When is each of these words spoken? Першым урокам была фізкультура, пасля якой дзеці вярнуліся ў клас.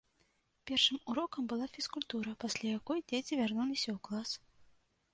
Першым 0.71 0.97
урокам 1.13 1.43
была 1.53 1.69
фізкультура, 1.77 2.31
пасля 2.47 2.67
якой 2.79 3.05
дзеці 3.09 3.33
вярнуліся 3.45 3.89
ў 3.93 3.97
клас. 4.09 4.29